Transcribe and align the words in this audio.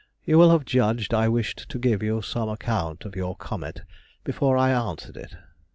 You 0.25 0.39
will 0.39 0.49
have 0.49 0.65
judged 0.65 1.13
I 1.13 1.29
wished 1.29 1.69
to 1.69 1.77
give 1.77 2.01
you 2.01 2.23
some 2.23 2.49
account 2.49 3.05
of 3.05 3.15
your 3.15 3.35
comet 3.35 3.81
before 4.23 4.57
I 4.57 4.71
answered 4.71 5.15
it. 5.15 5.35